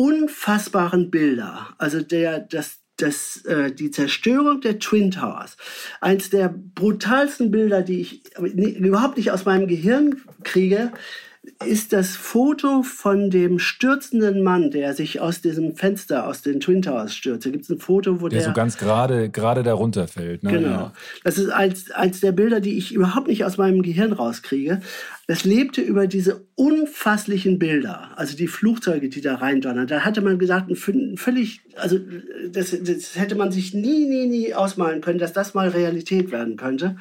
[0.00, 1.68] unfassbaren Bilder.
[1.76, 5.58] Also der, das, das, äh, die Zerstörung der Twin Towers.
[6.00, 10.92] Eins der brutalsten Bilder, die ich überhaupt nicht aus meinem Gehirn kriege,
[11.64, 16.82] ist das Foto von dem stürzenden Mann, der sich aus diesem Fenster, aus den Twin
[16.82, 17.46] Towers stürzt.
[17.46, 20.42] Da gibt es ein Foto, wo der, der so ganz gerade gerade darunter fällt.
[20.42, 20.52] Ne?
[20.52, 20.68] Genau.
[20.68, 20.92] Ja.
[21.24, 24.80] Das ist eins, eins der Bilder, die ich überhaupt nicht aus meinem Gehirn rauskriege.
[25.30, 29.86] Das lebte über diese unfasslichen Bilder, also die Flugzeuge, die da reindonnern.
[29.86, 32.00] Da hatte man gesagt, ein völlig, also
[32.50, 36.56] das, das hätte man sich nie, nie, nie ausmalen können, dass das mal Realität werden
[36.56, 36.96] könnte.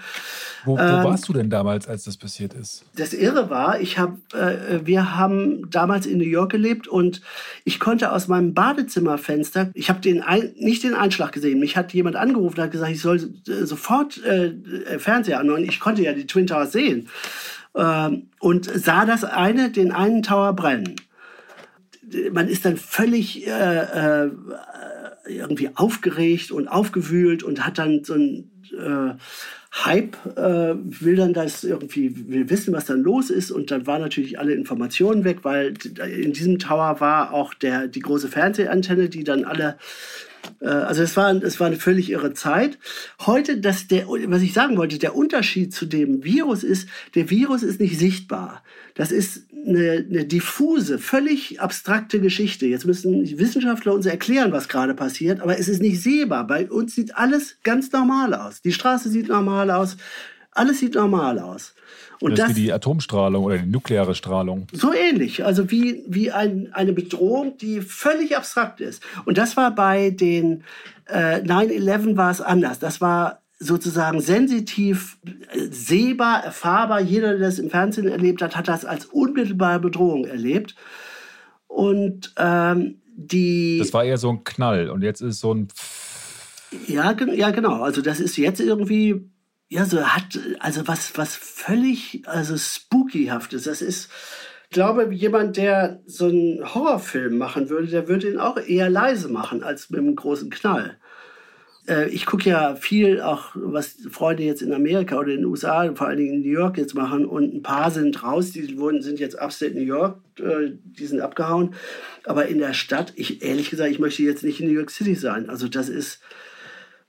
[0.64, 2.86] Wo, wo ähm, warst du denn damals, als das passiert ist?
[2.96, 7.22] Das Irre war, ich hab, äh, wir haben damals in New York gelebt und
[7.64, 11.94] ich konnte aus meinem Badezimmerfenster, ich habe den ein, nicht den Einschlag gesehen, mich hat
[11.94, 14.54] jemand angerufen und hat gesagt, ich soll äh, sofort äh,
[15.00, 15.64] Fernseher anmachen.
[15.64, 17.10] Ich konnte ja die Twin Towers sehen
[17.74, 20.96] und sah das eine, den einen Tower brennen.
[22.32, 24.32] Man ist dann völlig äh, äh,
[25.28, 29.14] irgendwie aufgeregt und aufgewühlt und hat dann so ein äh,
[29.72, 33.52] Hype, äh, will dann das irgendwie, will wissen, was dann los ist.
[33.52, 35.76] Und dann waren natürlich alle Informationen weg, weil
[36.24, 39.78] in diesem Tower war auch der, die große Fernsehantenne, die dann alle
[40.62, 42.78] also es war, es war eine völlig irre Zeit.
[43.26, 47.64] Heute, dass der, was ich sagen wollte, der Unterschied zu dem Virus ist, der Virus
[47.64, 48.64] ist nicht sichtbar.
[48.96, 52.66] Das ist eine, eine diffuse, völlig abstrakte Geschichte.
[52.66, 56.46] Jetzt müssen Wissenschaftler uns erklären, was gerade passiert, aber es ist nicht sehbar.
[56.46, 58.62] Bei uns sieht alles ganz normal aus.
[58.62, 59.98] Die Straße sieht normal aus.
[60.52, 61.74] Alles sieht normal aus.
[62.22, 64.68] Und das, das ist wie die Atomstrahlung oder die nukleare Strahlung.
[64.74, 69.02] So ähnlich, also wie, wie ein, eine Bedrohung, die völlig abstrakt ist.
[69.26, 70.64] Und das war bei den
[71.06, 72.80] äh, 9-11 war es anders.
[72.80, 75.18] Das war sozusagen sensitiv,
[75.70, 77.02] sehbar, erfahrbar.
[77.02, 80.76] Jeder, der das im Fernsehen erlebt hat, hat das als unmittelbare Bedrohung erlebt.
[81.68, 83.80] Und ähm, die.
[83.80, 85.68] Das war eher so ein Knall und jetzt ist so ein.
[86.88, 87.82] Ja, ja, genau.
[87.82, 89.30] Also das ist jetzt irgendwie
[89.70, 93.64] ja, so hat, also was, was völlig, also spookyhaftes.
[93.64, 94.10] Das ist,
[94.72, 99.64] glaube, jemand, der so einen Horrorfilm machen würde, der würde ihn auch eher leise machen
[99.64, 100.98] als mit einem großen Knall.
[101.88, 105.94] Äh, ich gucke ja viel auch, was Freunde jetzt in Amerika oder in den USA,
[105.94, 109.04] vor allen Dingen in New York jetzt machen und ein paar sind raus, die wurden,
[109.04, 111.76] sind jetzt upstate New York, äh, die sind abgehauen.
[112.26, 115.14] Aber in der Stadt, ich ehrlich gesagt, ich möchte jetzt nicht in New York City
[115.14, 115.48] sein.
[115.48, 116.22] Also das ist,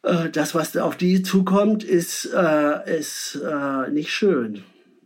[0.02, 4.64] das, was auf die zukommt, ist, äh, ist äh, nicht schön.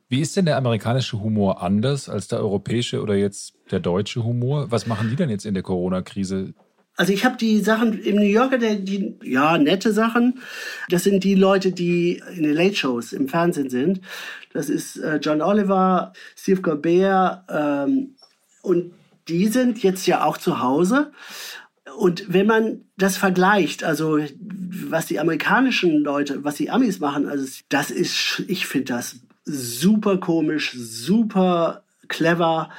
[0.09, 4.71] Wie ist denn der amerikanische Humor anders als der europäische oder jetzt der deutsche Humor?
[4.71, 6.55] Was machen die denn jetzt in der Corona-Krise?
[6.97, 10.41] Also ich habe die Sachen im New Yorker, die, ja, nette Sachen.
[10.89, 14.01] Das sind die Leute, die in den Late-Shows im Fernsehen sind.
[14.53, 18.15] Das ist äh, John Oliver, Steve Colbert ähm,
[18.63, 18.93] und
[19.27, 21.11] die sind jetzt ja auch zu Hause.
[21.97, 24.19] Und wenn man das vergleicht, also
[24.89, 30.19] was die amerikanischen Leute, was die Amis machen, also das ist, ich finde das super
[30.19, 32.71] komisch, super clever.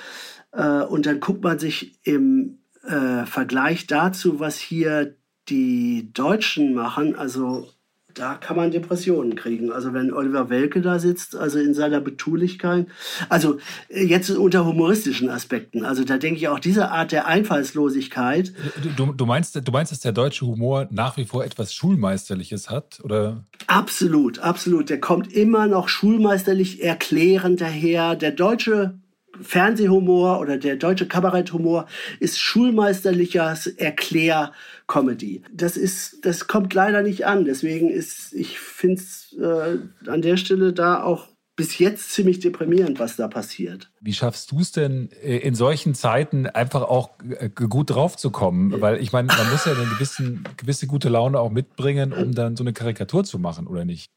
[0.51, 5.15] Äh, und dann guckt man sich im äh, Vergleich dazu, was hier
[5.49, 7.69] die Deutschen machen, also
[8.15, 9.71] da kann man Depressionen kriegen.
[9.71, 12.87] Also wenn Oliver Welke da sitzt, also in seiner Betulichkeit,
[13.29, 18.53] also äh, jetzt unter humoristischen Aspekten, also da denke ich auch diese Art der Einfallslosigkeit.
[18.95, 23.01] Du, du, meinst, du meinst, dass der deutsche Humor nach wie vor etwas Schulmeisterliches hat,
[23.03, 23.43] oder?
[23.67, 24.89] Absolut, absolut.
[24.89, 28.15] Der kommt immer noch schulmeisterlich erklärend daher.
[28.15, 28.97] Der deutsche
[29.41, 31.87] Fernsehhumor oder der deutsche Kabaretthumor
[32.19, 35.43] ist schulmeisterliches Erklär-Comedy.
[35.53, 37.45] Das ist, das kommt leider nicht an.
[37.45, 42.99] Deswegen ist, ich finde es äh, an der Stelle da auch bis jetzt ziemlich deprimierend,
[42.99, 43.89] was da passiert.
[44.01, 48.81] Wie schaffst du es denn äh, in solchen Zeiten einfach auch äh, gut draufzukommen?
[48.81, 52.55] Weil ich meine, man muss ja eine gewissen, gewisse gute Laune auch mitbringen, um dann
[52.57, 54.11] so eine Karikatur zu machen, oder nicht?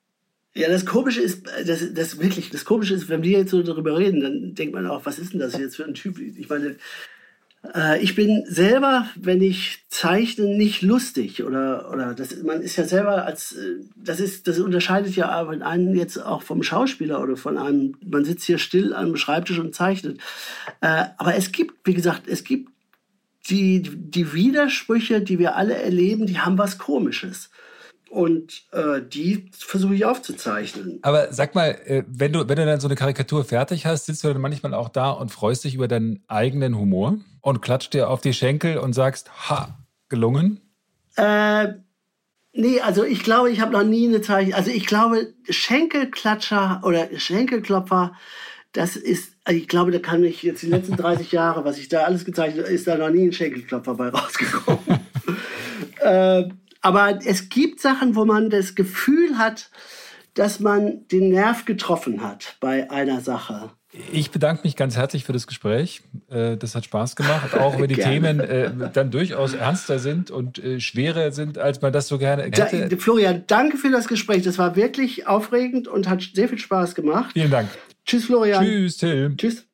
[0.59, 3.97] Ja, das Komische ist, das, das wirklich, das Komische ist, wenn wir jetzt so darüber
[3.97, 6.19] reden, dann denkt man auch, was ist denn das jetzt für ein Typ?
[6.19, 6.75] Ich meine,
[7.77, 12.83] äh, ich bin selber, wenn ich zeichne, nicht lustig oder oder das, man ist ja
[12.83, 17.57] selber als äh, das ist das unterscheidet ja einen jetzt auch vom Schauspieler oder von
[17.57, 20.19] einem man sitzt hier still am Schreibtisch und zeichnet.
[20.81, 22.71] Äh, aber es gibt, wie gesagt, es gibt
[23.49, 27.51] die die Widersprüche, die wir alle erleben, die haben was Komisches.
[28.11, 30.99] Und äh, die versuche ich aufzuzeichnen.
[31.03, 34.25] Aber sag mal, äh, wenn du, wenn du dann so eine Karikatur fertig hast, sitzt
[34.25, 38.09] du dann manchmal auch da und freust dich über deinen eigenen Humor und klatscht dir
[38.09, 40.61] auf die Schenkel und sagst, ha, gelungen?
[41.17, 41.75] Äh,
[42.53, 44.55] nee, also ich glaube, ich habe noch nie eine Zeichen.
[44.55, 48.15] Also ich glaube, Schenkelklatscher oder Schenkelklopfer,
[48.73, 52.05] das ist, ich glaube, da kann ich jetzt die letzten 30 Jahre, was ich da
[52.05, 55.01] alles gezeichnet habe, ist da noch nie ein Schenkelklopfer bei rausgekommen.
[56.01, 56.45] äh,
[56.81, 59.71] aber es gibt Sachen, wo man das Gefühl hat,
[60.35, 63.71] dass man den Nerv getroffen hat bei einer Sache.
[64.13, 66.03] Ich bedanke mich ganz herzlich für das Gespräch.
[66.31, 70.63] Äh, das hat Spaß gemacht, auch wenn die Themen äh, dann durchaus ernster sind und
[70.63, 72.89] äh, schwerer sind, als man das so gerne hätte.
[72.89, 74.43] Da, Florian, danke für das Gespräch.
[74.43, 77.31] Das war wirklich aufregend und hat sehr viel Spaß gemacht.
[77.33, 77.71] Vielen Dank.
[78.05, 78.65] Tschüss, Florian.
[78.65, 79.35] Tschüss, Till.
[79.37, 79.68] Tschüss.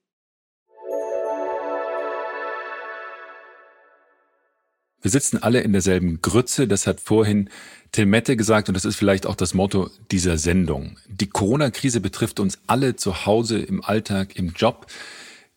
[5.04, 7.50] Wir sitzen alle in derselben Grütze, das hat vorhin
[7.92, 10.96] Till Mette gesagt und das ist vielleicht auch das Motto dieser Sendung.
[11.08, 14.86] Die Corona-Krise betrifft uns alle zu Hause, im Alltag, im Job.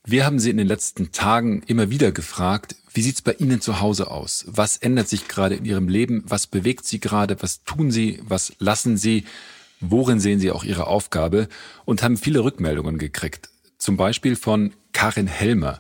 [0.03, 3.79] Wir haben Sie in den letzten Tagen immer wieder gefragt, wie sieht's bei Ihnen zu
[3.79, 4.43] Hause aus?
[4.49, 6.25] Was ändert sich gerade in Ihrem Leben?
[6.27, 7.41] Was bewegt Sie gerade?
[7.41, 8.19] Was tun Sie?
[8.27, 9.23] Was lassen Sie?
[9.79, 11.47] Worin sehen Sie auch Ihre Aufgabe?
[11.85, 13.47] Und haben viele Rückmeldungen gekriegt.
[13.77, 15.79] Zum Beispiel von Karin Helmer.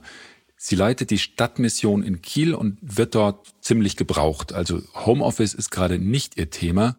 [0.57, 4.53] Sie leitet die Stadtmission in Kiel und wird dort ziemlich gebraucht.
[4.53, 6.97] Also Homeoffice ist gerade nicht ihr Thema.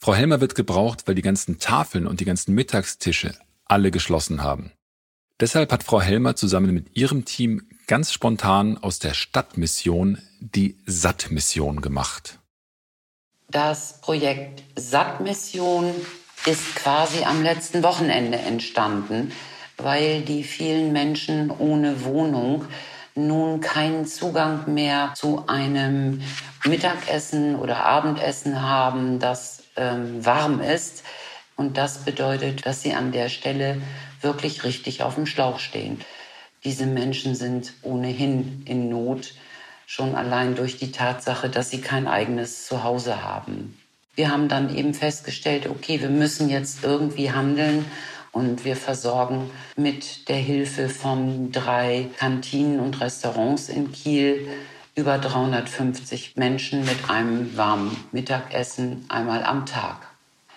[0.00, 3.34] Frau Helmer wird gebraucht, weil die ganzen Tafeln und die ganzen Mittagstische
[3.66, 4.72] alle geschlossen haben.
[5.38, 11.82] Deshalb hat Frau Helmer zusammen mit ihrem Team ganz spontan aus der Stadtmission die Sattmission
[11.82, 12.38] gemacht.
[13.50, 15.94] Das Projekt Sattmission
[16.46, 19.32] ist quasi am letzten Wochenende entstanden
[19.76, 22.64] weil die vielen Menschen ohne Wohnung
[23.14, 26.22] nun keinen Zugang mehr zu einem
[26.64, 31.02] Mittagessen oder Abendessen haben, das ähm, warm ist.
[31.56, 33.80] Und das bedeutet, dass sie an der Stelle
[34.20, 36.00] wirklich richtig auf dem Schlauch stehen.
[36.64, 39.34] Diese Menschen sind ohnehin in Not,
[39.86, 43.78] schon allein durch die Tatsache, dass sie kein eigenes Zuhause haben.
[44.14, 47.84] Wir haben dann eben festgestellt, okay, wir müssen jetzt irgendwie handeln
[48.36, 54.46] und wir versorgen mit der Hilfe von drei Kantinen und Restaurants in Kiel
[54.94, 59.96] über 350 Menschen mit einem warmen Mittagessen einmal am Tag.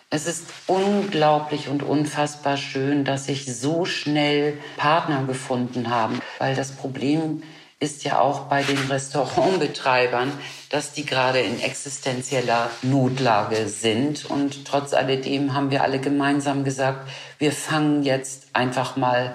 [0.10, 6.74] Es ist unglaublich und unfassbar schön, dass sich so schnell Partner gefunden haben, weil das
[6.74, 7.44] Problem
[7.80, 10.34] ist ja auch bei den Restaurantbetreibern,
[10.70, 14.30] dass die gerade in existenzieller Notlage sind.
[14.30, 19.34] Und trotz alledem haben wir alle gemeinsam gesagt, wir fangen jetzt einfach mal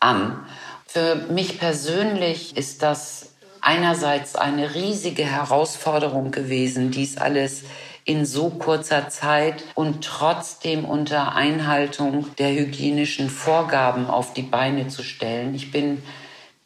[0.00, 0.44] an.
[0.86, 7.64] Für mich persönlich ist das einerseits eine riesige Herausforderung gewesen, dies alles
[8.04, 15.02] in so kurzer Zeit und trotzdem unter Einhaltung der hygienischen Vorgaben auf die Beine zu
[15.02, 15.54] stellen.
[15.54, 16.02] Ich bin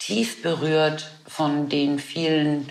[0.05, 2.67] tief berührt von den vielen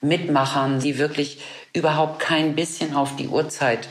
[0.00, 1.42] Mitmachern, die wirklich
[1.74, 3.86] überhaupt kein bisschen auf die Uhrzeit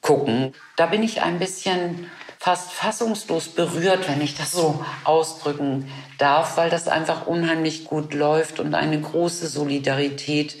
[0.00, 0.52] gucken.
[0.76, 6.70] Da bin ich ein bisschen fast fassungslos berührt, wenn ich das so ausdrücken darf, weil
[6.70, 10.56] das einfach unheimlich gut läuft und eine große Solidarität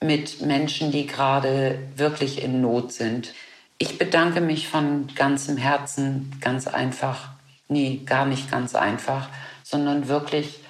[0.00, 3.32] mit Menschen, die gerade wirklich in Not sind.
[3.78, 7.30] Ich bedanke mich von ganzem Herzen, ganz einfach,
[7.68, 9.28] nee, gar nicht ganz einfach,
[9.64, 10.60] sondern wirklich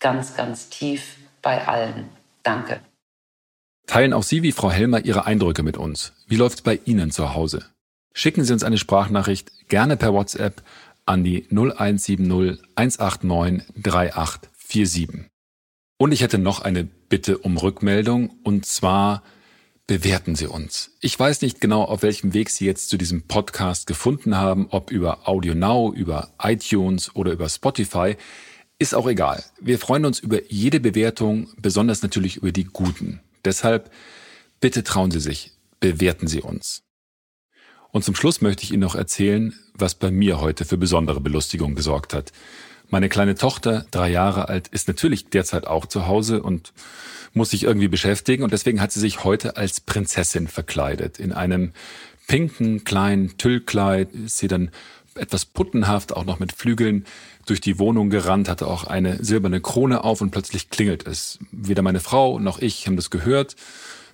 [0.00, 2.08] ganz, ganz tief bei allen.
[2.42, 2.80] Danke.
[3.86, 6.12] Teilen auch Sie wie Frau Helmer Ihre Eindrücke mit uns.
[6.26, 7.64] Wie läuft es bei Ihnen zu Hause?
[8.12, 10.62] Schicken Sie uns eine Sprachnachricht gerne per WhatsApp
[11.06, 12.18] an die 0170
[12.76, 15.26] 189 3847.
[15.98, 19.22] Und ich hätte noch eine Bitte um Rückmeldung und zwar
[19.86, 20.92] bewerten Sie uns.
[21.00, 24.92] Ich weiß nicht genau, auf welchem Weg Sie jetzt zu diesem Podcast gefunden haben, ob
[24.92, 28.16] über Audio Now, über iTunes oder über Spotify.
[28.80, 29.44] Ist auch egal.
[29.60, 33.20] Wir freuen uns über jede Bewertung, besonders natürlich über die guten.
[33.44, 33.90] Deshalb
[34.58, 36.82] bitte trauen Sie sich, bewerten Sie uns.
[37.90, 41.74] Und zum Schluss möchte ich Ihnen noch erzählen, was bei mir heute für besondere Belustigung
[41.74, 42.32] gesorgt hat.
[42.88, 46.72] Meine kleine Tochter, drei Jahre alt, ist natürlich derzeit auch zu Hause und
[47.34, 51.20] muss sich irgendwie beschäftigen und deswegen hat sie sich heute als Prinzessin verkleidet.
[51.20, 51.72] In einem
[52.30, 54.70] pinken kleinen Tüllkleid ist sie dann
[55.16, 57.04] etwas puttenhaft, auch noch mit Flügeln,
[57.46, 61.40] durch die Wohnung gerannt, hatte auch eine silberne Krone auf und plötzlich klingelt es.
[61.50, 63.56] Weder meine Frau noch ich haben das gehört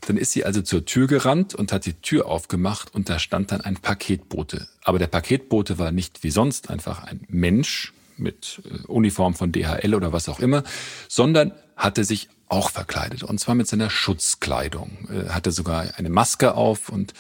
[0.03, 3.51] dann ist sie also zur Tür gerannt und hat die Tür aufgemacht und da stand
[3.51, 4.69] dann ein Paketbote.
[4.85, 9.95] Aber der Paketbote war nicht wie sonst einfach ein Mensch mit äh, Uniform von DHL
[9.95, 10.63] oder was auch immer,
[11.09, 16.55] sondern hatte sich auch verkleidet und zwar mit seiner Schutzkleidung, äh, hatte sogar eine Maske
[16.55, 17.13] auf und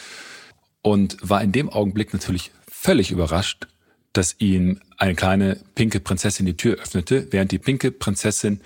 [0.87, 3.66] und war in dem Augenblick natürlich völlig überrascht,
[4.12, 8.61] dass ihm eine kleine pinke Prinzessin die Tür öffnete, während die pinke Prinzessin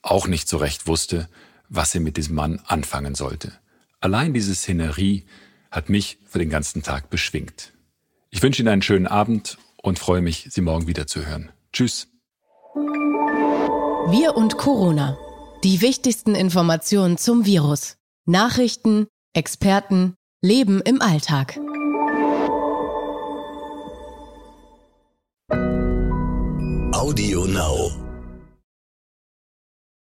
[0.00, 1.28] auch nicht so recht wusste,
[1.68, 3.50] was sie mit diesem Mann anfangen sollte.
[3.98, 5.24] Allein diese Szenerie
[5.72, 7.72] hat mich für den ganzen Tag beschwingt.
[8.30, 11.50] Ich wünsche Ihnen einen schönen Abend und freue mich, Sie morgen wieder zu hören.
[11.72, 12.06] Tschüss.
[14.10, 15.18] Wir und Corona.
[15.64, 17.96] Die wichtigsten Informationen zum Virus.
[18.26, 21.58] Nachrichten, Experten, Leben im Alltag.
[26.94, 28.03] Audio Now.